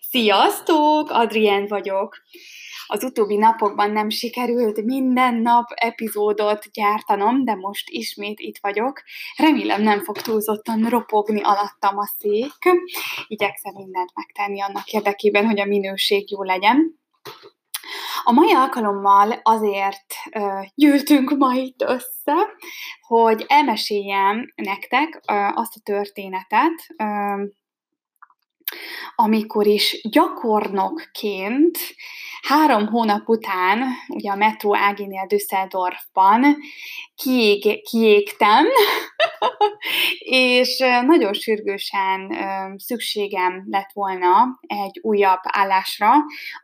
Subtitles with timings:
[0.00, 1.10] Sziasztok!
[1.10, 2.16] Adrien vagyok.
[2.86, 9.02] Az utóbbi napokban nem sikerült minden nap epizódot gyártanom, de most ismét itt vagyok.
[9.36, 12.52] Remélem nem fog túlzottan ropogni alattam a szék.
[13.26, 16.98] Igyekszem mindent megtenni annak érdekében, hogy a minőség jó legyen.
[18.24, 22.34] A mai alkalommal azért uh, gyűltünk ma itt össze,
[23.00, 27.48] hogy elmeséljem nektek uh, azt a történetet, uh,
[29.14, 31.78] amikor is gyakornokként
[32.42, 36.56] három hónap után, ugye a metró Áginél Düsseldorfban
[37.14, 38.66] kiég, kiégtem,
[40.18, 42.36] és nagyon sürgősen
[42.76, 46.10] szükségem lett volna egy újabb állásra,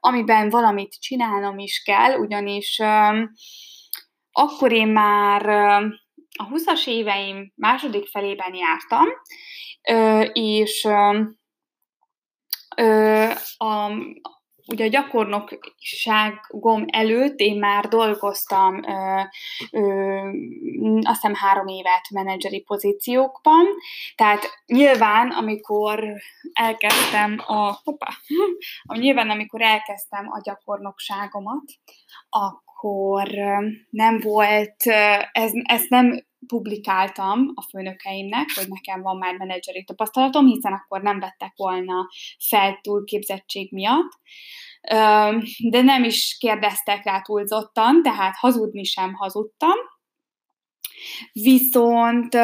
[0.01, 2.81] amiben valamit csinálnom is kell, ugyanis
[4.33, 5.49] akkor én már
[6.39, 9.07] a 20-as éveim második felében jártam,
[10.33, 10.89] és
[12.77, 13.91] Ö, a,
[14.67, 19.21] ugye a gyakornokságom előtt én már dolgoztam ö,
[19.71, 20.19] ö,
[21.03, 23.67] azt hiszem három évet menedzseri pozíciókban,
[24.15, 26.05] tehát nyilván, amikor
[26.53, 28.09] elkezdtem a, hoppá,
[28.99, 31.65] nyilván, amikor elkezdtem a gyakornokságomat,
[32.29, 33.29] akkor
[33.91, 34.83] nem volt,
[35.33, 41.21] ez, ez nem publikáltam a főnökeimnek, hogy nekem van már menedzseri tapasztalatom, hiszen akkor nem
[41.21, 42.09] vettek volna
[42.49, 44.13] fel túlképzettség miatt,
[45.71, 49.77] de nem is kérdeztek rá túlzottan, tehát hazudni sem hazudtam.
[51.33, 52.35] Viszont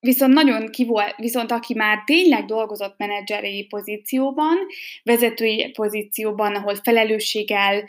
[0.00, 4.56] Viszont nagyon ki volt, viszont aki már tényleg dolgozott menedzseri pozícióban,
[5.02, 7.88] vezetői pozícióban, ahol felelősséggel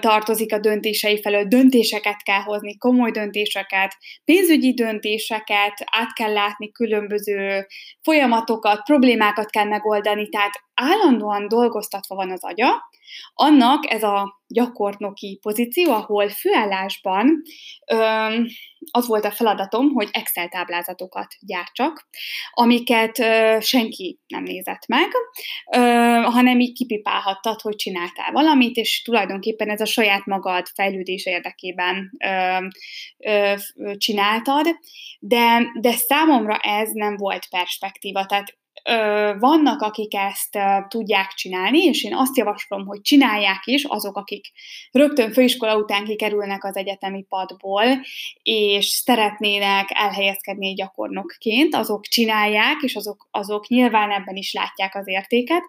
[0.00, 7.66] tartozik a döntései felől, döntéseket kell hozni, komoly döntéseket, pénzügyi döntéseket, át kell látni különböző
[8.02, 12.88] folyamatokat, problémákat kell megoldani, tehát állandóan dolgoztatva van az agya,
[13.34, 17.42] annak ez a gyakornoki pozíció, ahol főállásban
[17.86, 18.46] öm,
[18.90, 22.08] az volt a feladatom, hogy Excel táblázatokat gyártsak,
[22.50, 25.08] amiket ö, senki nem nézett meg,
[25.72, 25.78] ö,
[26.30, 32.58] hanem így kipipálhattad, hogy csináltál valamit, és tulajdonképpen ez a saját magad fejlődés érdekében ö,
[33.18, 33.54] ö,
[33.96, 34.66] csináltad,
[35.18, 38.56] de, de számomra ez nem volt perspektíva, tehát
[39.38, 40.58] vannak, akik ezt
[40.88, 44.46] tudják csinálni, és én azt javaslom, hogy csinálják is azok, akik
[44.90, 47.84] rögtön főiskola után kikerülnek az egyetemi padból,
[48.42, 55.62] és szeretnének elhelyezkedni gyakornokként, azok csinálják, és azok, azok nyilván ebben is látják az értéket.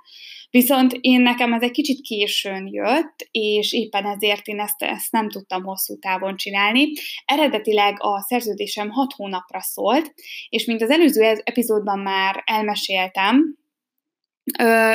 [0.49, 5.29] Viszont én nekem ez egy kicsit későn jött, és éppen ezért én ezt, ezt nem
[5.29, 6.91] tudtam hosszú távon csinálni.
[7.25, 10.13] Eredetileg a szerződésem hat hónapra szólt,
[10.49, 12.41] és mint az előző epizódban már
[13.13, 13.63] elmeséltem,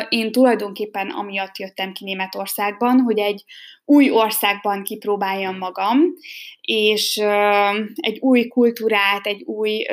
[0.09, 3.45] én tulajdonképpen amiatt jöttem ki Németországban, hogy egy
[3.85, 5.99] új országban kipróbáljam magam,
[6.61, 7.17] és
[7.95, 9.87] egy új kultúrát, egy új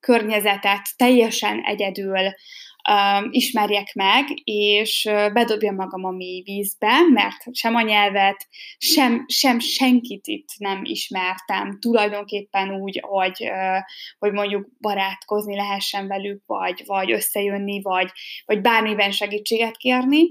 [0.00, 2.16] környezetet teljesen egyedül
[3.30, 8.46] ismerjek meg, és bedobjam magam a mély vízbe, mert sem a nyelvet,
[8.78, 13.50] sem, sem senkit itt nem ismertem, tulajdonképpen úgy, hogy,
[14.18, 18.10] hogy mondjuk barátkozni lehessen velük, vagy, vagy összejönni, vagy,
[18.44, 20.22] vagy bármiben segítséget kérni.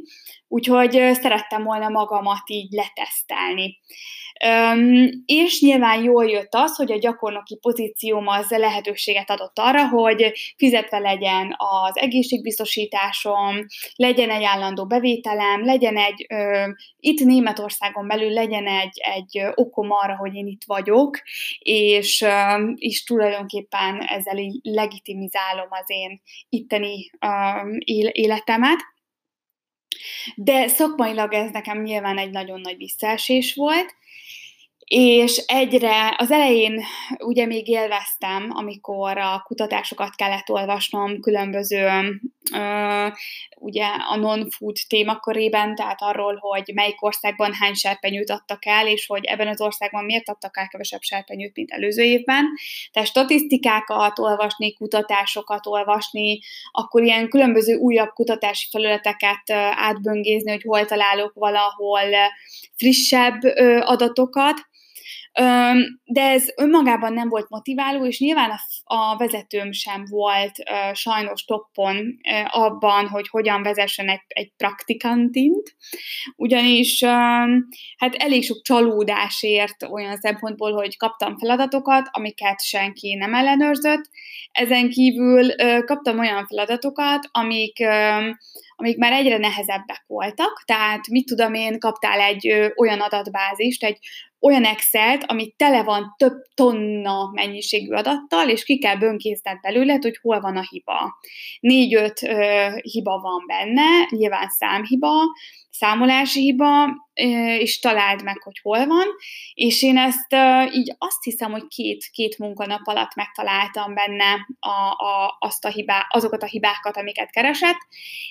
[0.47, 3.79] Úgyhogy szerettem volna magamat így letesztelni.
[4.45, 10.31] Üm, és nyilván jól jött az, hogy a gyakornoki pozícióm az lehetőséget adott arra, hogy
[10.57, 11.97] fizetve legyen az
[12.47, 13.66] egészségbiztosításom,
[13.96, 16.69] legyen egy állandó bevételem, legyen egy, ö,
[17.00, 21.19] itt Németországon belül legyen egy, egy okom arra, hogy én itt vagyok,
[21.59, 27.28] és, ö, és tulajdonképpen ezzel így legitimizálom az én itteni ö,
[28.12, 28.80] életemet.
[30.36, 33.96] De szakmailag ez nekem nyilván egy nagyon nagy visszaesés volt,
[34.88, 36.84] és egyre, az elején
[37.18, 41.88] ugye még élveztem, amikor a kutatásokat kellett olvasnom különböző,
[43.56, 49.25] ugye a non-food témakörében, tehát arról, hogy melyik országban hány serpenyőt adtak el, és hogy
[49.25, 52.45] ebben az országban miért adtak el kevesebb serpenyőt, mint előző évben.
[52.92, 56.39] Tehát statisztikákat olvasni, kutatásokat olvasni,
[56.71, 62.01] akkor ilyen különböző újabb kutatási felületeket átböngézni, hogy hol találok valahol
[62.75, 63.42] frissebb
[63.81, 64.68] adatokat,
[66.04, 68.51] de ez önmagában nem volt motiváló, és nyilván
[68.84, 70.51] a, vezetőm sem volt
[70.94, 72.18] sajnos toppon
[72.48, 75.75] abban, hogy hogyan vezessen egy, egy praktikantint,
[76.36, 77.04] ugyanis
[77.98, 84.10] hát elég sok csalódásért olyan szempontból, hogy kaptam feladatokat, amiket senki nem ellenőrzött,
[84.51, 85.56] ezen kívül
[85.86, 87.80] kaptam olyan feladatokat, amik
[88.80, 94.00] amik már egyre nehezebbek voltak, tehát mit tudom én, kaptál egy ö, olyan adatbázist, egy
[94.39, 100.18] olyan Excel-t, ami tele van több tonna mennyiségű adattal, és ki kell bönkészteni belőle, hogy
[100.22, 101.19] hol van a hiba.
[101.60, 102.19] Négy-öt
[102.81, 105.12] hiba van benne, nyilván számhiba,
[105.69, 106.88] számolási hiba,
[107.57, 109.06] és találd meg, hogy hol van,
[109.54, 110.36] és én ezt
[110.74, 116.07] így azt hiszem, hogy két, két munkanap alatt megtaláltam benne a, a, azt a hibá,
[116.10, 117.78] azokat a hibákat, amiket keresett,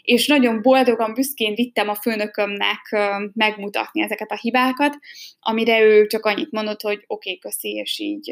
[0.02, 2.96] és nagyon boldogan, büszkén vittem a főnökömnek
[3.32, 4.98] megmutatni ezeket a hibákat,
[5.40, 8.30] amire ő csak annyit mondott, hogy oké, okay, köszi, és így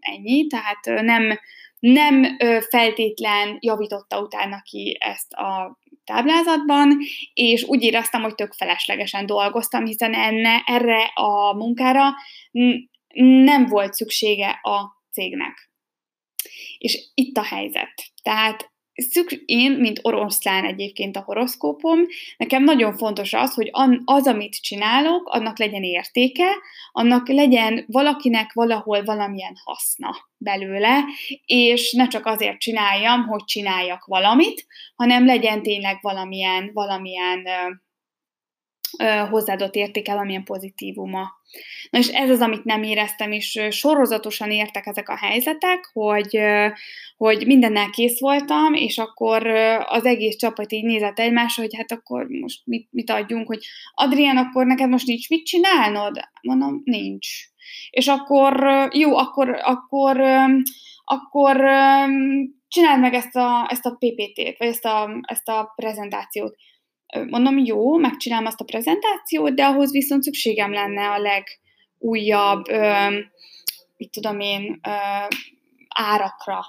[0.00, 1.38] ennyi, tehát nem,
[1.78, 2.36] nem
[2.68, 6.98] feltétlen javította utána ki ezt a táblázatban,
[7.34, 12.10] és úgy éreztem, hogy tök feleslegesen dolgoztam, hiszen enne, erre a munkára
[13.44, 15.70] nem volt szüksége a cégnek.
[16.78, 18.04] És itt a helyzet.
[18.22, 22.00] Tehát szükség, én, mint oroszlán egyébként a horoszkópom,
[22.36, 23.70] nekem nagyon fontos az, hogy
[24.04, 26.46] az, amit csinálok, annak legyen értéke,
[26.92, 31.04] annak legyen valakinek valahol valamilyen haszna belőle,
[31.44, 37.46] és ne csak azért csináljam, hogy csináljak valamit, hanem legyen tényleg valamilyen, valamilyen
[39.30, 41.32] hozzáadott értéke, valamilyen pozitívuma.
[41.90, 46.38] Na és ez az, amit nem éreztem, és sorozatosan értek ezek a helyzetek, hogy,
[47.16, 49.46] hogy mindennel kész voltam, és akkor
[49.86, 53.64] az egész csapat így nézett egymásra, hogy hát akkor most mit, mit adjunk, hogy
[53.94, 56.20] Adrián, akkor neked most nincs mit csinálnod?
[56.42, 57.28] Mondom, nincs.
[57.90, 60.20] És akkor jó, akkor, akkor,
[61.04, 61.56] akkor
[62.68, 66.56] csináld meg ezt a, ezt a PPT-t, vagy ezt a, ezt a prezentációt
[67.28, 72.64] mondom, jó, megcsinálom azt a prezentációt, de ahhoz viszont szükségem lenne a legújabb,
[73.96, 74.80] mit tudom én,
[75.88, 76.64] árakra.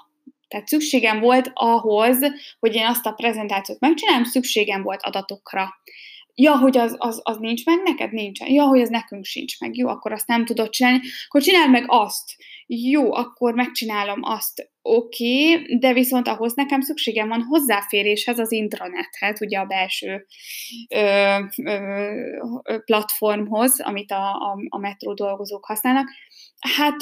[0.48, 2.18] Tehát szükségem volt ahhoz,
[2.58, 5.74] hogy én azt a prezentációt megcsinálom, szükségem volt adatokra.
[6.34, 8.52] Ja, hogy az, az, az nincs meg, neked nincsen.
[8.52, 9.76] Ja, hogy az nekünk sincs meg.
[9.76, 11.00] Jó, akkor azt nem tudod csinálni.
[11.26, 12.36] Akkor csináld meg azt.
[12.68, 19.40] Jó, akkor megcsinálom azt oké, okay, de viszont ahhoz nekem szükségem van hozzáféréshez az intranethez,
[19.40, 20.26] ugye a belső
[20.94, 26.08] ö, ö, platformhoz, amit a, a, a metró dolgozók használnak.
[26.60, 26.96] Hát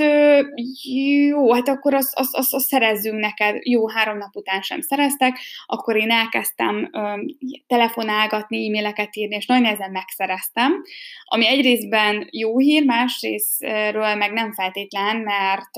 [1.29, 3.57] jó, hát akkor azt az, az, az szerezzünk neked.
[3.67, 6.91] Jó, három nap után sem szereztek, akkor én elkezdtem
[7.67, 10.83] telefonálgatni, e-maileket írni, és nagyon nehezen megszereztem,
[11.25, 15.71] ami egyrésztben jó hír, másrésztről meg nem feltétlen, mert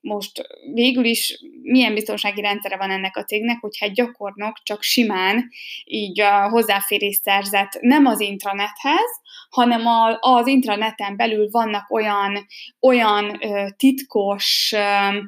[0.00, 5.48] most végül is milyen biztonsági rendszere van ennek a cégnek, hogyha egy gyakornok csak simán
[5.84, 9.20] így a hozzáférés szerzett nem az intranethez,
[9.50, 12.46] hanem a, az intraneten belül vannak olyan,
[12.80, 15.18] olyan ö, titkos ö,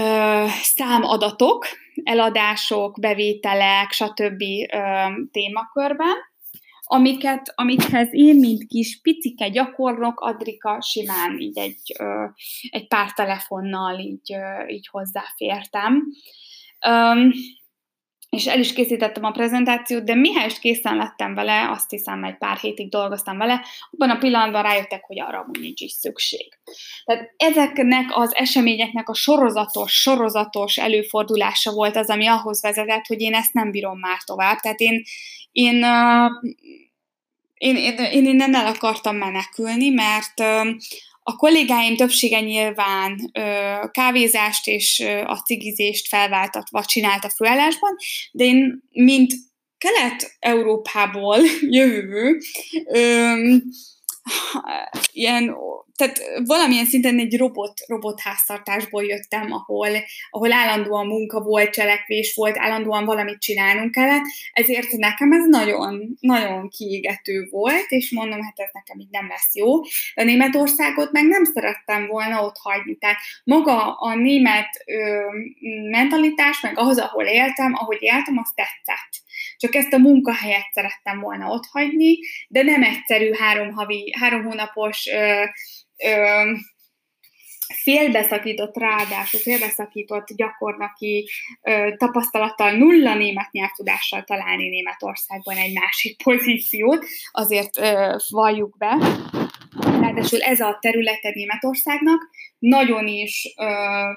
[0.00, 1.66] ö, számadatok,
[2.04, 4.42] eladások, bevételek, stb.
[4.72, 6.16] Ö, témakörben,
[6.92, 12.24] amiket, amikhez én, mint kis picike gyakornok, Adrika simán így egy, ö,
[12.70, 16.06] egy pár telefonnal így, ö, így hozzáfértem.
[16.88, 17.30] Um,
[18.30, 22.56] és el is készítettem a prezentációt, de mihez készen lettem vele, azt hiszem, egy pár
[22.56, 26.48] hétig dolgoztam vele, abban a pillanatban rájöttek, hogy arra úgy nincs is szükség.
[27.04, 33.34] Tehát ezeknek az eseményeknek a sorozatos, sorozatos előfordulása volt az, ami ahhoz vezetett, hogy én
[33.34, 34.58] ezt nem bírom már tovább.
[34.58, 35.02] Tehát én,
[35.52, 35.84] én,
[37.54, 40.42] én, én, én innen el akartam menekülni, mert
[41.22, 43.30] a kollégáim többsége nyilván
[43.90, 47.96] kávézást és a cigizést felváltatva csinált a főállásban,
[48.32, 49.32] de én, mint
[49.78, 51.38] Kelet-Európából
[51.80, 52.38] jövő,
[55.12, 55.56] ilyen
[56.00, 59.88] tehát valamilyen szinten egy robot, robot háztartásból jöttem, ahol,
[60.30, 66.68] ahol állandóan munka volt, cselekvés volt, állandóan valamit csinálnunk kellett, ezért nekem ez nagyon, nagyon
[66.68, 69.80] kiégető volt, és mondom, hát ez nekem így nem lesz jó.
[70.14, 72.96] De Németországot meg nem szerettem volna ott hagyni.
[72.96, 75.20] Tehát maga a német ö,
[75.90, 79.12] mentalitás, meg ahhoz, ahol éltem, ahogy éltem, az tetszett.
[79.56, 85.06] Csak ezt a munkahelyet szerettem volna ott hagyni, de nem egyszerű három, havi, három hónapos
[85.06, 85.44] ö,
[86.04, 86.54] ö,
[87.72, 91.28] félbeszakított, ráadásul félbeszakított gyakornoki
[91.62, 98.96] ö, tapasztalattal, nulla német nyelvtudással találni Németországban egy másik pozíciót, azért ö, valljuk be.
[99.80, 103.64] Ráadásul ez a területe Németországnak nagyon is ö,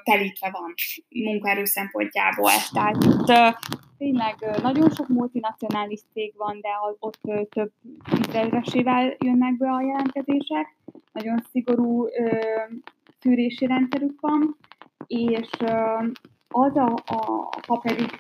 [0.03, 0.74] telítve van
[1.10, 2.51] munkaerő szempontjából.
[2.74, 3.67] Tehát ö,
[3.98, 6.69] tényleg ö, nagyon sok multinacionális cég van, de
[7.00, 7.72] ott ö, több
[8.15, 10.75] tízezresével jönnek be a jelentkezések.
[11.12, 12.38] Nagyon szigorú ö,
[13.24, 14.58] szűrési rendszerük van,
[15.08, 15.50] és,
[16.48, 18.18] az a, a ha pedig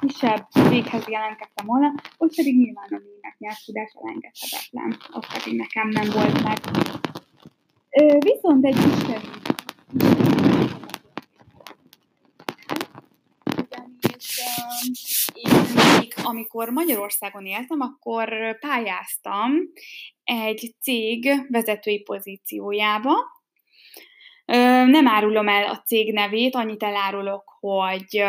[0.00, 4.96] kisebb céghez jelentkeztem volna, ott pedig nyilván a német nyelvtudás elengedhetetlen.
[5.10, 6.58] Az pedig nekem nem volt meg.
[8.18, 9.22] Viszont egy kisebb
[15.32, 15.50] én
[15.98, 19.52] még, amikor Magyarországon éltem, akkor pályáztam
[20.24, 23.12] egy cég vezetői pozíciójába.
[24.90, 28.24] Nem árulom el a cég nevét, annyit elárulok, hogy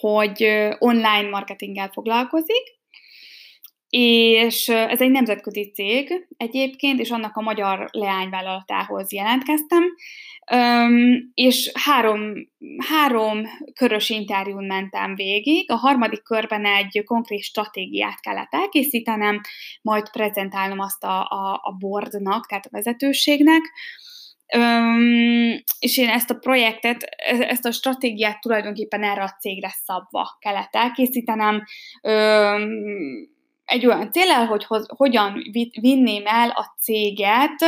[0.00, 0.42] hogy
[0.78, 2.74] online marketinggel foglalkozik,
[3.96, 9.82] és ez egy nemzetközi cég egyébként, és annak a magyar leányvállalatához jelentkeztem,
[11.34, 12.32] és három,
[12.88, 13.42] három
[13.74, 15.70] körös interjún mentem végig.
[15.70, 19.40] A harmadik körben egy konkrét stratégiát kellett elkészítenem,
[19.82, 23.62] majd prezentálnom azt a, a, a boardnak, tehát a vezetőségnek,
[24.54, 30.36] Öm, és én ezt a projektet, e-, ezt a stratégiát tulajdonképpen erre a cégre szabva
[30.38, 31.64] kellett elkészítenem.
[32.02, 32.70] Öm,
[33.64, 35.42] egy olyan célel, hogy hoz, hogyan
[35.80, 37.62] vinném el a céget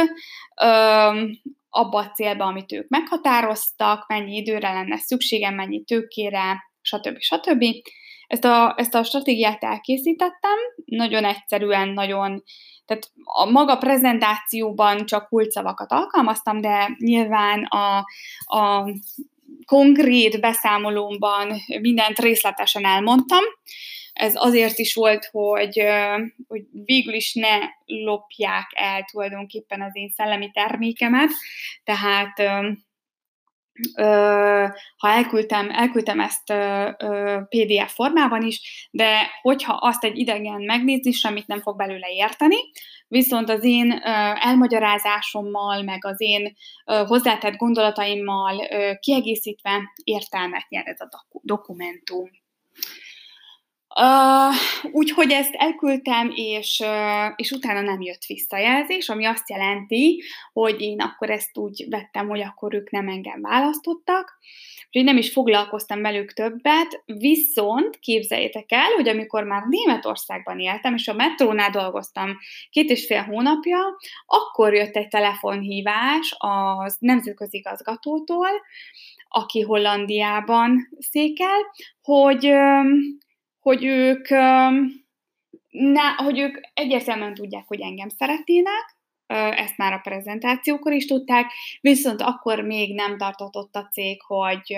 [0.63, 1.41] öm,
[1.71, 7.17] abba a célba, amit ők meghatároztak, mennyi időre lenne szükségem, mennyi tőkére, stb.
[7.19, 7.65] stb.
[8.27, 12.43] Ezt a, ezt a stratégiát elkészítettem, nagyon egyszerűen, nagyon
[12.87, 17.97] tehát a maga prezentációban csak kulcsszavakat alkalmaztam, de nyilván a,
[18.59, 18.91] a
[19.65, 23.43] konkrét beszámolómban mindent részletesen elmondtam.
[24.13, 25.83] Ez azért is volt, hogy,
[26.49, 31.31] hogy végül is ne lopják el tulajdonképpen az én szellemi termékemet,
[31.85, 32.43] tehát
[34.97, 36.53] ha elküldtem, elküldtem ezt
[37.49, 42.57] PDF formában is, de hogyha azt egy idegen megnézni, semmit nem fog belőle érteni,
[43.09, 44.01] viszont az én
[44.41, 48.69] elmagyarázásommal, meg az én hozzátett gondolataimmal
[49.01, 51.09] kiegészítve értelmet nyer ez a
[51.43, 52.31] dokumentum.
[54.01, 54.55] Uh,
[54.93, 60.23] úgyhogy ezt elküldtem, és, uh, és utána nem jött visszajelzés, ami azt jelenti,
[60.53, 64.39] hogy én akkor ezt úgy vettem, hogy akkor ők nem engem választottak,
[64.87, 71.09] úgyhogy nem is foglalkoztam velük többet, viszont képzeljétek el, hogy amikor már Németországban éltem, és
[71.09, 72.37] a metrónál dolgoztam
[72.71, 73.79] két és fél hónapja,
[74.27, 78.49] akkor jött egy telefonhívás az nemzetközi igazgatótól,
[79.29, 81.61] aki Hollandiában székel,
[82.03, 82.53] hogy
[83.67, 84.29] hogy ők,
[85.71, 88.97] ne, hogy ők egyértelműen tudják, hogy engem szeretnének,
[89.57, 94.77] ezt már a prezentációkor is tudták, viszont akkor még nem tartott a cég, hogy,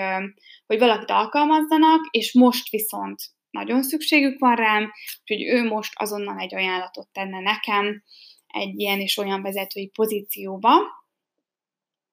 [0.66, 6.54] hogy valakit alkalmazzanak, és most viszont nagyon szükségük van rám, úgyhogy ő most azonnal egy
[6.54, 8.02] ajánlatot tenne nekem
[8.46, 10.70] egy ilyen és olyan vezetői pozícióba.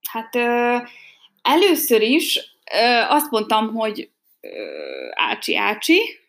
[0.10, 0.36] Hát
[1.42, 2.58] először is
[3.08, 4.10] azt mondtam, hogy
[5.14, 6.24] ácsi, ácsi,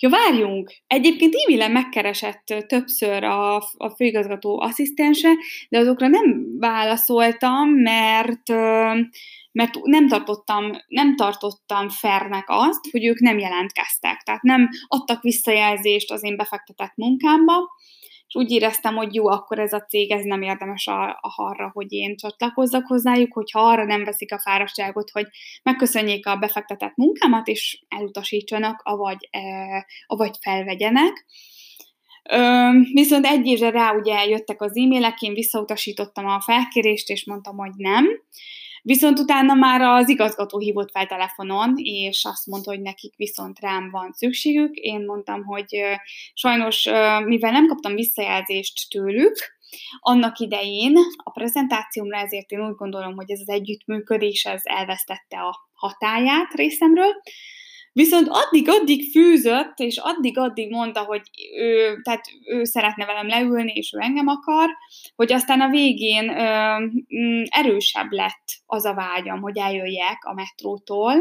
[0.00, 0.72] Ja, várjunk!
[0.86, 5.28] Egyébként e-mailen megkeresett többször a, a főigazgató asszisztense,
[5.68, 8.48] de azokra nem válaszoltam, mert
[9.52, 14.22] mert nem tartottam, nem tartottam fernek azt, hogy ők nem jelentkeztek.
[14.22, 17.54] Tehát nem adtak visszajelzést az én befektetett munkámba,
[18.28, 21.70] és úgy éreztem, hogy jó, akkor ez a cég, ez nem érdemes a, a arra,
[21.72, 25.26] hogy én csatlakozzak hozzájuk, hogyha arra nem veszik a fáradtságot, hogy
[25.62, 29.40] megköszönjék a befektetett munkámat, és elutasítsanak, avagy, e,
[30.06, 31.26] avagy felvegyenek.
[32.30, 37.56] Ö, viszont egy évre rá ugye jöttek az e-mailek, én visszautasítottam a felkérést, és mondtam,
[37.56, 38.06] hogy nem.
[38.88, 43.90] Viszont utána már az igazgató hívott fel telefonon, és azt mondta, hogy nekik viszont rám
[43.90, 44.74] van szükségük.
[44.74, 45.76] Én mondtam, hogy
[46.34, 46.84] sajnos,
[47.24, 49.36] mivel nem kaptam visszajelzést tőlük,
[49.98, 55.70] annak idején a prezentációmra, ezért én úgy gondolom, hogy ez az együttműködés ez elvesztette a
[55.72, 57.12] hatáját részemről,
[57.98, 61.22] Viszont addig-addig fűzött, és addig-addig mondta, hogy
[61.56, 64.68] ő, tehát ő szeretne velem leülni, és ő engem akar,
[65.16, 66.78] hogy aztán a végén ö,
[67.16, 71.14] mm, erősebb lett az a vágyam, hogy eljöjjek a metrótól.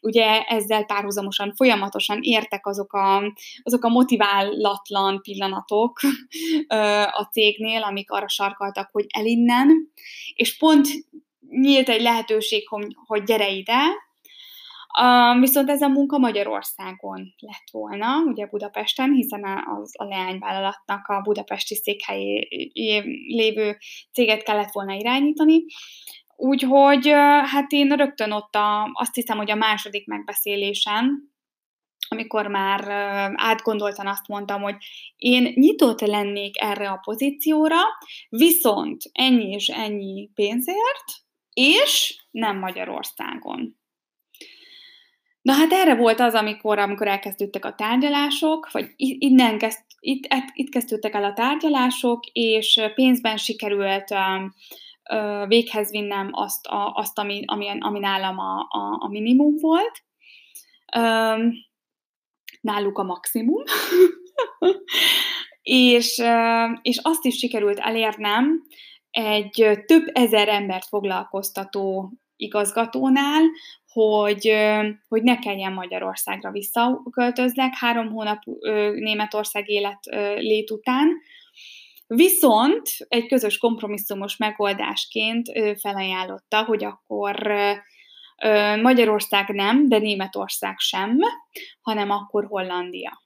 [0.00, 6.00] Ugye ezzel párhuzamosan, folyamatosan értek azok a, azok a motiválatlan pillanatok
[6.68, 9.92] ö, a cégnél, amik arra sarkaltak, hogy elinnen,
[10.34, 10.88] és pont
[11.48, 13.78] nyílt egy lehetőség, hogy, hogy gyere ide,
[15.40, 21.74] Viszont ez a munka Magyarországon lett volna, ugye Budapesten, hiszen az a leányvállalatnak a budapesti
[21.74, 22.48] székhelyé
[23.26, 23.76] lévő
[24.12, 25.64] céget kellett volna irányítani.
[26.36, 27.08] Úgyhogy
[27.44, 31.28] hát én rögtön ott a, azt hiszem, hogy a második megbeszélésen,
[32.08, 32.88] amikor már
[33.34, 34.76] átgondoltan azt mondtam, hogy
[35.16, 37.80] én nyitott lennék erre a pozícióra,
[38.28, 41.04] viszont ennyi és ennyi pénzért,
[41.52, 43.79] és nem Magyarországon.
[45.42, 50.70] Na hát erre volt az, amikor, amikor elkezdődtek a tárgyalások, vagy innen kezd, itt, itt
[50.70, 54.14] kezdődtek el a tárgyalások, és pénzben sikerült
[55.46, 60.02] véghez vinnem azt, a, azt ami, ami, ami nálam a, a, a minimum volt.
[62.60, 63.62] Náluk a maximum.
[65.62, 66.22] és,
[66.82, 68.62] és azt is sikerült elérnem
[69.10, 73.42] egy több ezer embert foglalkoztató igazgatónál,
[73.92, 74.56] hogy,
[75.08, 78.42] hogy ne kelljen Magyarországra visszaköltözzek három hónap
[78.94, 79.98] Németország élet
[80.36, 81.08] lét után.
[82.06, 85.46] Viszont egy közös kompromisszumos megoldásként
[85.80, 87.52] felajánlotta, hogy akkor
[88.82, 91.18] Magyarország nem, de Németország sem,
[91.80, 93.22] hanem akkor Hollandia.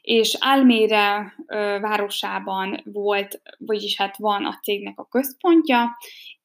[0.00, 1.34] És Álmére
[1.80, 5.96] városában volt, vagyis hát van a cégnek a központja,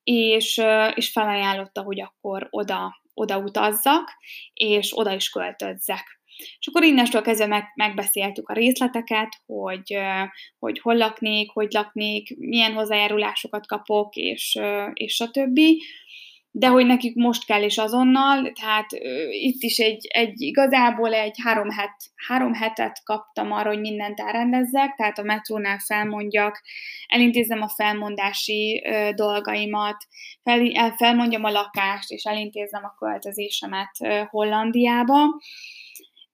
[0.04, 0.62] és,
[0.96, 4.10] és felajánlotta, hogy akkor oda, oda utazzak,
[4.54, 6.20] és oda is költözzek.
[6.60, 9.98] És akkor innestől kezdve meg, megbeszéltük a részleteket, hogy,
[10.60, 14.60] hogy hol laknék, hogy laknék, milyen hozzájárulásokat kapok, és,
[14.94, 15.60] és stb
[16.54, 18.88] de hogy nekik most kell és azonnal, tehát
[19.30, 21.96] itt is egy, egy igazából egy három, het,
[22.28, 26.62] három hetet kaptam arra, hogy mindent elrendezzek, tehát a metrónál felmondjak,
[27.08, 30.08] elintézem a felmondási uh, dolgaimat,
[30.44, 35.24] fel, felmondjam a lakást, és elintézem a költözésemet uh, Hollandiába,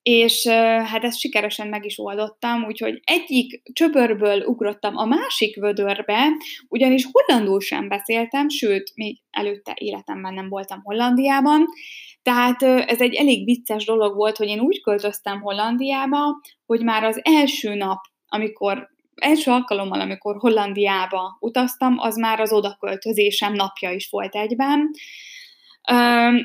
[0.09, 0.47] és
[0.83, 6.27] hát ezt sikeresen meg is oldottam, úgyhogy egyik csöpörből ugrottam a másik vödörbe,
[6.67, 11.65] ugyanis hollandul sem beszéltem, sőt, még előtte életemben nem voltam Hollandiában,
[12.21, 17.19] tehát ez egy elég vicces dolog volt, hogy én úgy költöztem Hollandiába, hogy már az
[17.23, 24.35] első nap, amikor első alkalommal, amikor Hollandiába utaztam, az már az odaköltözésem napja is volt
[24.35, 24.91] egyben,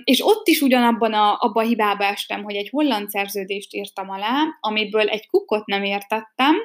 [0.05, 4.45] és ott is ugyanabban a, abba a hibába estem, hogy egy holland szerződést írtam alá,
[4.61, 6.57] amiből egy kukot nem értettem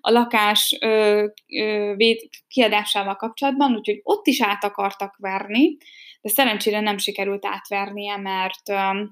[0.00, 1.24] a lakás ö,
[1.60, 5.76] ö, véd, kiadásával kapcsolatban, úgyhogy ott is át akartak verni,
[6.20, 9.02] de szerencsére nem sikerült átvernie, mert ö,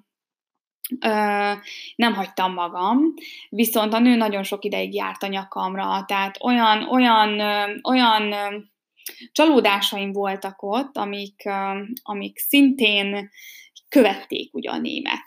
[1.00, 1.52] ö,
[1.96, 3.14] nem hagytam magam,
[3.48, 8.34] viszont a nő nagyon sok ideig járt a nyakamra, tehát olyan, olyan, ö, olyan
[9.32, 11.42] csalódásaim voltak ott, amik,
[12.02, 13.30] amik szintén
[13.88, 15.24] követték ugye a német,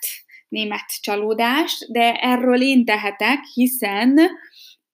[0.47, 4.19] német csalódást, de erről én tehetek, hiszen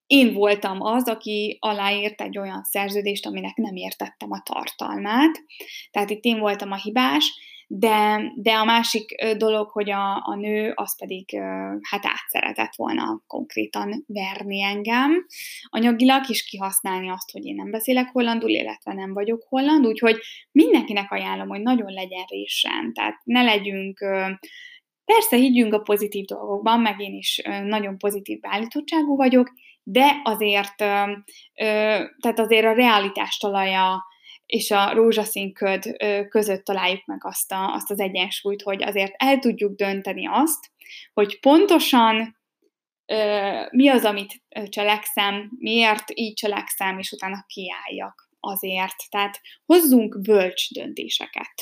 [0.05, 5.43] én voltam az, aki aláírt egy olyan szerződést, aminek nem értettem a tartalmát.
[5.91, 7.33] Tehát itt én voltam a hibás,
[7.73, 11.39] de, de a másik dolog, hogy a, a nő az pedig
[11.81, 15.25] hát átszeretett volna konkrétan verni engem.
[15.63, 20.17] Anyagilag, és kihasználni azt, hogy én nem beszélek hollandul, illetve nem vagyok holland, úgyhogy
[20.51, 23.99] mindenkinek ajánlom, hogy nagyon legyen résen, tehát ne legyünk
[25.05, 29.51] Persze higgyünk a pozitív dolgokban, meg én is nagyon pozitív beállítottságú vagyok,
[29.83, 30.75] de azért,
[32.19, 34.03] tehát azért a realitás talaja
[34.51, 35.97] és a rózsaszín köd
[36.29, 40.71] között találjuk meg azt, a, azt az egyensúlyt, hogy azért el tudjuk dönteni azt,
[41.13, 42.37] hogy pontosan
[43.71, 48.95] mi az, amit cselekszem, miért így cselekszem, és utána kiálljak azért.
[49.09, 51.53] Tehát hozzunk bölcs döntéseket.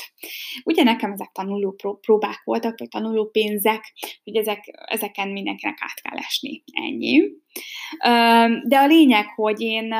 [0.64, 3.92] Ugye nekem ezek tanuló próbák voltak, vagy tanuló pénzek,
[4.24, 6.62] hogy ezek, ezeken mindenkinek át kell esni.
[6.72, 7.30] Ennyi.
[8.64, 9.94] De a lényeg, hogy én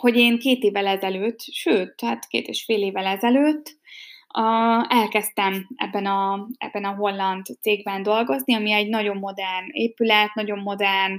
[0.00, 3.76] hogy én két évvel ezelőtt, sőt, tehát két és fél évvel ezelőtt
[4.38, 10.58] uh, elkezdtem ebben a, ebben a holland cégben dolgozni, ami egy nagyon modern épület, nagyon
[10.58, 11.14] modern,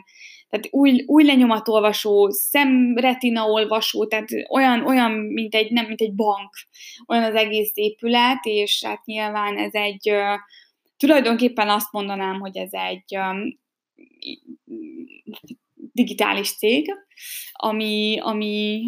[0.50, 6.54] tehát új, új lenyomatolvasó, szemretina olvasó, tehát olyan, olyan mint, egy, nem, mint egy bank,
[7.06, 10.12] olyan az egész épület, és hát nyilván ez egy,
[10.98, 13.20] tulajdonképpen azt mondanám, hogy ez egy
[15.92, 16.94] digitális cég,
[17.52, 18.86] ami, ami,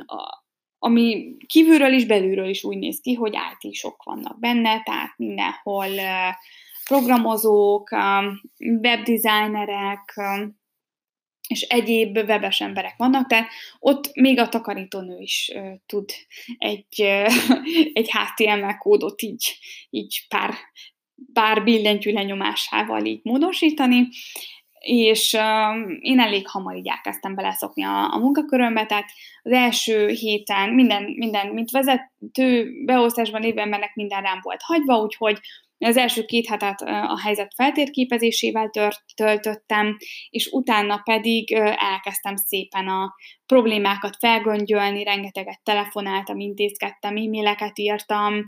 [0.79, 5.87] ami kívülről is, belülről is úgy néz ki, hogy IT-sok vannak benne, tehát mindenhol
[6.83, 7.89] programozók,
[8.81, 10.21] webdesignerek,
[11.47, 13.49] és egyéb webes emberek vannak, tehát
[13.79, 15.51] ott még a takarítónő is
[15.85, 16.09] tud
[16.57, 17.01] egy,
[17.99, 19.57] egy HTML kódot így,
[19.89, 20.53] így pár,
[21.33, 24.07] pár billentyű lenyomásával így módosítani,
[24.79, 29.09] és uh, én elég hamar így elkezdtem beleszokni a, a munkakörömbe, tehát
[29.43, 35.39] az első héten minden, minden mint vezető beosztásban lévő embernek minden rám volt hagyva, úgyhogy
[35.85, 39.97] az első két hetet a helyzet feltérképezésével tört, töltöttem,
[40.29, 43.13] és utána pedig elkezdtem szépen a
[43.49, 48.45] problémákat felgöngyölni, rengeteget telefonáltam, intézkedtem, e-maileket írtam,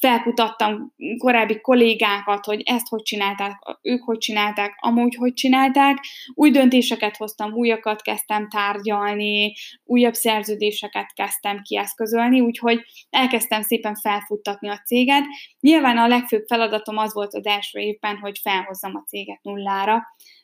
[0.00, 3.52] felkutattam korábbi kollégákat, hogy ezt hogy csinálták,
[3.82, 5.98] ők hogy csinálták, amúgy hogy csinálták,
[6.34, 9.52] új döntéseket hoztam, újakat kezdtem tárgyalni,
[9.84, 12.80] újabb szerződéseket kezdtem kieszközölni, úgyhogy
[13.10, 15.24] elkezdtem szépen felfuttatni a céget.
[15.60, 20.02] Nyilván a legfőbb feladatom az volt az első évben, hogy felhozzam a céget nullára,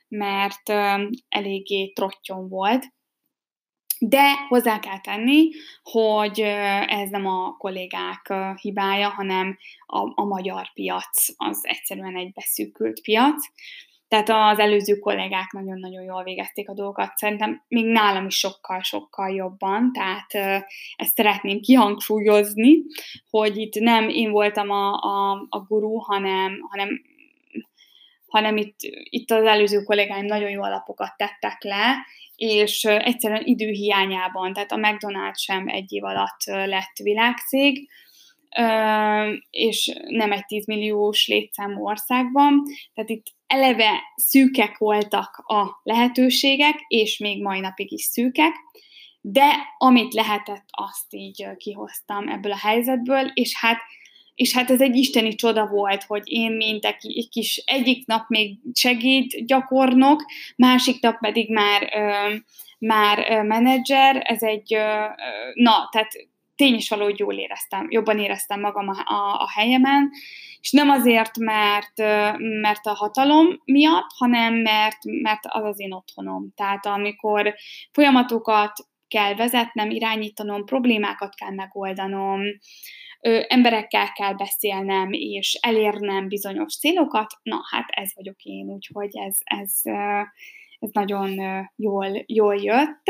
[0.09, 0.69] mert
[1.29, 2.87] eléggé trottyon volt.
[4.03, 5.49] De hozzá kell tenni,
[5.83, 6.41] hogy
[6.87, 13.45] ez nem a kollégák hibája, hanem a, a magyar piac az egyszerűen egy beszűkült piac.
[14.09, 19.93] Tehát az előző kollégák nagyon-nagyon jól végezték a dolgokat, szerintem még nálam is sokkal-sokkal jobban,
[19.93, 20.65] tehát
[20.97, 22.83] ezt szeretném kihangsúlyozni,
[23.31, 27.03] hogy itt nem én voltam a, a, a guru, hanem, hanem
[28.31, 31.97] hanem itt, itt az előző kollégáim nagyon jó alapokat tettek le,
[32.37, 37.89] és egyszerűen időhiányában, tehát a McDonald's sem egy év alatt lett világcég,
[39.51, 42.63] és nem egy 10 milliós létszámú országban,
[42.95, 48.53] tehát itt eleve szűkek voltak a lehetőségek, és még mai napig is szűkek,
[49.21, 53.79] de amit lehetett, azt így kihoztam ebből a helyzetből, és hát
[54.35, 58.59] és hát ez egy isteni csoda volt, hogy én, mint egy kis egyik nap még
[58.73, 60.25] segít gyakornok,
[60.57, 62.35] másik nap pedig már, ö,
[62.79, 65.05] már menedzser, ez egy, ö,
[65.55, 66.13] na, tehát
[66.57, 70.11] tény is valahogy jól éreztem, jobban éreztem magam a, a, a helyemen,
[70.61, 71.99] és nem azért, mert,
[72.39, 76.53] mert a hatalom miatt, hanem mert, mert az az én otthonom.
[76.57, 77.55] Tehát amikor
[77.93, 78.73] folyamatokat
[79.11, 82.41] kell vezetnem, irányítanom, problémákat kell megoldanom,
[83.21, 89.39] ö, emberekkel kell beszélnem, és elérnem bizonyos célokat, na hát ez vagyok én, úgyhogy ez,
[89.45, 89.81] ez,
[90.79, 91.31] ez nagyon
[91.77, 93.03] jól, jól jött.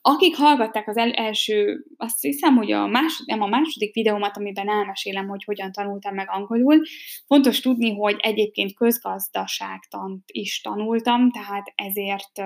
[0.00, 4.68] Akik hallgatták az el, első, azt hiszem, hogy a második, nem a második videómat, amiben
[4.68, 6.80] elmesélem, hogy hogyan tanultam meg angolul,
[7.26, 12.42] fontos tudni, hogy egyébként közgazdaságtant is tanultam, tehát ezért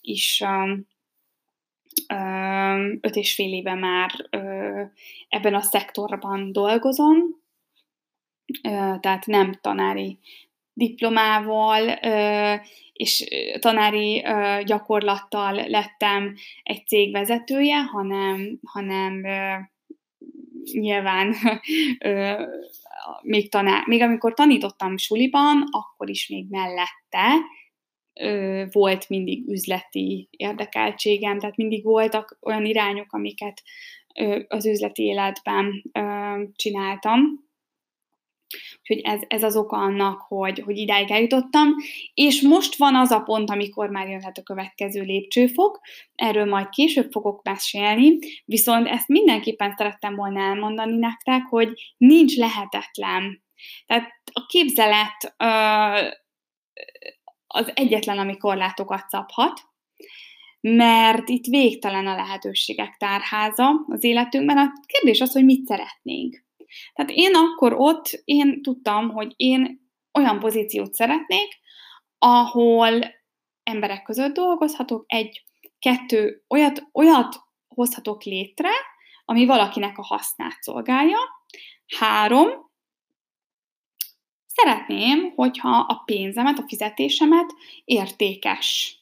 [0.00, 0.42] is
[3.00, 4.28] öt és fél éve már
[5.28, 7.16] ebben a szektorban dolgozom,
[9.00, 10.18] tehát nem tanári
[10.72, 11.88] diplomával
[12.92, 13.26] és
[13.58, 14.24] tanári
[14.64, 19.22] gyakorlattal lettem egy cég vezetője, hanem, hanem
[20.72, 21.34] nyilván
[23.22, 27.34] még, tanár, még amikor tanítottam suliban, akkor is még mellette
[28.70, 33.62] volt mindig üzleti érdekeltségem, tehát mindig voltak olyan irányok, amiket
[34.48, 35.82] az üzleti életben
[36.56, 37.48] csináltam.
[38.80, 41.68] Úgyhogy ez, ez az oka annak, hogy, hogy idáig eljutottam,
[42.14, 45.80] és most van az a pont, amikor már jöhet a következő lépcsőfok,
[46.14, 53.42] erről majd később fogok mesélni, viszont ezt mindenképpen szerettem volna elmondani nektek, hogy nincs lehetetlen.
[53.86, 55.34] Tehát a képzelet
[57.52, 59.60] az egyetlen, ami korlátokat szabhat,
[60.60, 64.58] mert itt végtelen a lehetőségek tárháza az életünkben.
[64.58, 66.44] A kérdés az, hogy mit szeretnénk.
[66.94, 71.58] Tehát én akkor ott, én tudtam, hogy én olyan pozíciót szeretnék,
[72.18, 73.04] ahol
[73.62, 75.44] emberek között dolgozhatok, egy,
[75.78, 77.36] kettő, olyat, olyat
[77.68, 78.70] hozhatok létre,
[79.24, 81.18] ami valakinek a hasznát szolgálja.
[81.98, 82.69] Három,
[84.54, 88.98] Szeretném, hogyha a pénzemet, a fizetésemet értékes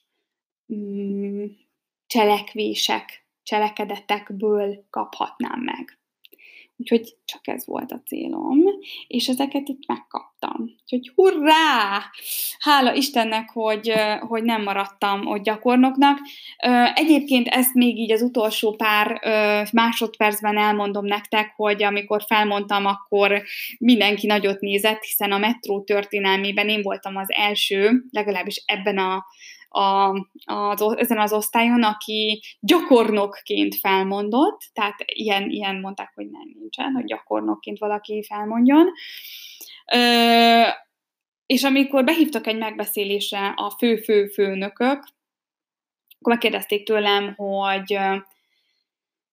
[0.75, 1.45] mm,
[2.07, 5.98] cselekvések, cselekedetekből kaphatnám meg.
[6.81, 8.59] Úgyhogy csak ez volt a célom,
[9.07, 10.75] és ezeket itt megkaptam.
[10.83, 12.03] Úgyhogy hurrá!
[12.59, 16.19] Hála Istennek, hogy, hogy nem maradtam ott gyakornoknak.
[16.95, 19.21] Egyébként ezt még így az utolsó pár
[19.73, 23.43] másodpercben elmondom nektek, hogy amikor felmondtam, akkor
[23.79, 29.25] mindenki nagyot nézett, hiszen a metró történelmében én voltam az első, legalábbis ebben a
[29.69, 30.09] a,
[30.45, 37.05] a, ezen az osztályon, aki gyakornokként felmondott, tehát ilyen, ilyen mondták, hogy nem nincsen, hogy
[37.05, 38.87] gyakornokként valaki felmondjon.
[39.93, 40.63] Ö,
[41.47, 45.05] és amikor behívtak egy megbeszélésre a fő-fő-főnökök,
[46.21, 47.93] akkor megkérdezték tőlem, hogy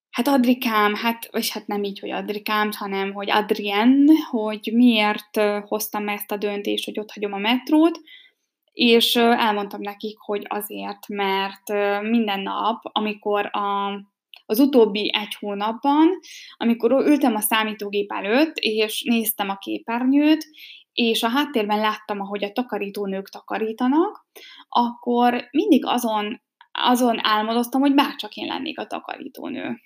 [0.09, 6.07] hát Adrikám, hát, vagy hát nem így, hogy Adrikám, hanem hogy Adrien, hogy miért hoztam
[6.07, 7.99] ezt a döntést, hogy ott hagyom a metrót,
[8.75, 11.69] és elmondtam nekik, hogy azért, mert
[12.01, 13.93] minden nap, amikor a,
[14.45, 16.07] az utóbbi egy hónapban,
[16.57, 20.45] amikor ültem a számítógép előtt, és néztem a képernyőt,
[20.93, 24.27] és a háttérben láttam, ahogy a takarítónők takarítanak,
[24.69, 29.79] akkor mindig azon azon álmodoztam, hogy bárcsak én lennék a takarítónő.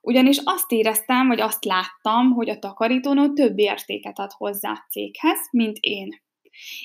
[0.00, 5.38] Ugyanis azt éreztem, vagy azt láttam, hogy a takarítónő több értéket ad hozzá a céghez,
[5.50, 6.22] mint én.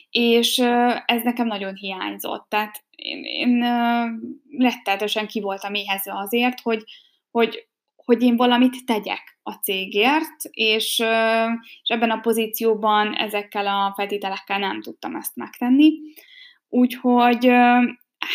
[0.09, 0.57] És
[1.05, 2.45] ez nekem nagyon hiányzott.
[2.49, 3.59] Tehát én, én
[4.57, 6.83] rettenetesen ki voltam éhezve azért, hogy,
[7.31, 10.99] hogy, hogy én valamit tegyek a cégért, és,
[11.81, 15.91] és ebben a pozícióban ezekkel a feltételekkel nem tudtam ezt megtenni.
[16.69, 17.51] Úgyhogy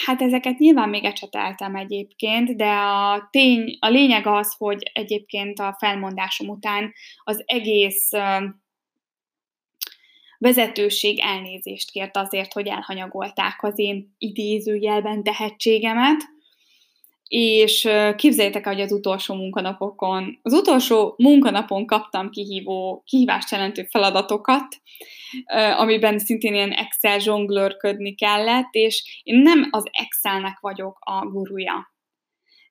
[0.04, 5.76] hát ezeket nyilván még ecseteltem egyébként, de a, tény, a lényeg az, hogy egyébként a
[5.78, 6.92] felmondásom után
[7.24, 8.10] az egész
[10.42, 16.20] vezetőség elnézést kért azért, hogy elhanyagolták az én idézőjelben tehetségemet,
[17.28, 24.76] és képzeljétek el, hogy az utolsó munkanapokon, az utolsó munkanapon kaptam kihívó, kihívást jelentő feladatokat,
[25.76, 31.94] amiben szintén ilyen Excel zsonglőrködni kellett, és én nem az Excelnek vagyok a gurúja.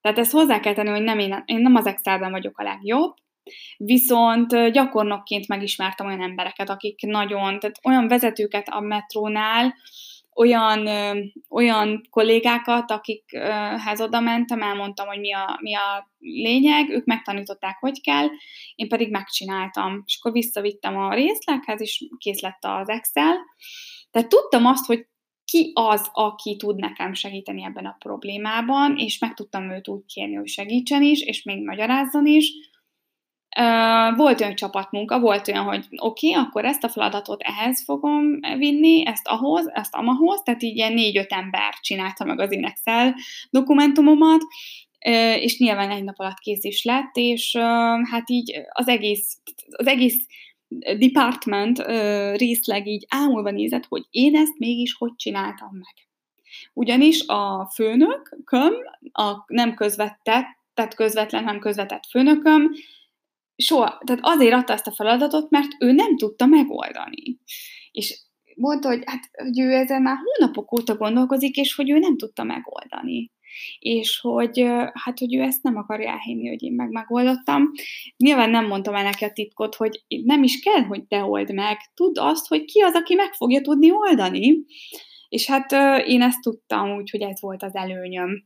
[0.02, 3.14] Tehát ezt hozzá kell tenni, hogy nem én, én nem az Excelben vagyok a legjobb,
[3.78, 9.74] Viszont gyakornokként megismertem olyan embereket, akik nagyon, tehát olyan vezetőket a metrónál,
[10.36, 10.88] olyan,
[11.50, 18.02] olyan kollégákat, akikhez oda mentem, elmondtam, hogy mi a, mi a lényeg, ők megtanították, hogy
[18.02, 18.28] kell,
[18.76, 20.04] én pedig megcsináltam.
[20.06, 23.36] És akkor visszavittem a részleghez, és kész lett az Excel.
[24.12, 25.06] Tehát tudtam azt, hogy
[25.46, 30.36] ki az, aki tud nekem segíteni ebben a problémában, és meg tudtam őt úgy kérni,
[30.36, 32.52] hogy segítsen is, és még magyarázzon is,
[34.16, 39.06] volt olyan csapatmunka, volt olyan, hogy oké, okay, akkor ezt a feladatot ehhez fogom vinni,
[39.06, 43.16] ezt ahhoz, ezt amahoz, tehát így ilyen négy-öt ember csinálta meg az én Excel
[43.50, 44.42] dokumentumomat,
[45.40, 47.56] és nyilván egy nap alatt kész is lett, és
[48.12, 49.38] hát így az egész,
[49.70, 50.26] az egész
[50.98, 51.80] department
[52.38, 55.94] részleg így ámulva nézett, hogy én ezt mégis hogy csináltam meg.
[56.74, 58.74] Ugyanis a főnököm,
[59.12, 62.72] a nem közvetett, tehát közvetlen, nem közvetett főnököm,
[63.62, 67.40] soha, tehát azért adta ezt a feladatot, mert ő nem tudta megoldani.
[67.92, 68.22] És
[68.56, 72.44] mondta, hogy, hát, hogy ő ezen már hónapok óta gondolkozik, és hogy ő nem tudta
[72.44, 73.32] megoldani.
[73.80, 74.60] És hogy,
[74.94, 77.72] hát, hogy ő ezt nem akarja elhinni, hogy én meg megoldottam.
[78.18, 81.78] Nyilván nem mondtam el neki a titkot, hogy nem is kell, hogy te old meg.
[81.94, 84.66] Tudd azt, hogy ki az, aki meg fogja tudni oldani.
[85.30, 85.72] És hát
[86.06, 88.44] én ezt tudtam, úgyhogy ez volt az előnyöm.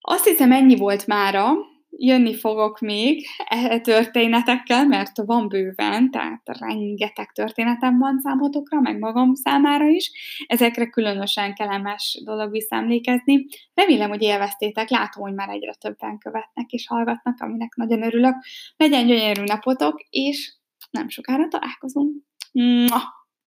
[0.00, 1.54] Azt hiszem, ennyi volt mára
[1.96, 9.34] jönni fogok még e történetekkel, mert van bőven, tehát rengeteg történetem van számotokra, meg magam
[9.34, 10.10] számára is.
[10.46, 13.46] Ezekre különösen kellemes dolog visszaemlékezni.
[13.74, 18.34] Remélem, hogy élveztétek, látom, hogy már egyre többen követnek és hallgatnak, aminek nagyon örülök.
[18.76, 20.54] Legyen gyönyörű napotok, és
[20.90, 22.22] nem sokára találkozunk.
[22.52, 23.23] Mua!